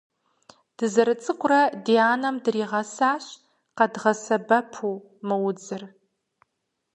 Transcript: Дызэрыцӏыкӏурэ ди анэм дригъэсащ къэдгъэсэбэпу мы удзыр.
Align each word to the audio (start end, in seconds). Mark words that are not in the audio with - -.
Дызэрыцӏыкӏурэ 0.77 1.61
ди 1.83 1.95
анэм 2.11 2.35
дригъэсащ 2.43 3.25
къэдгъэсэбэпу 3.77 4.95
мы 5.27 5.35
удзыр. 5.47 5.83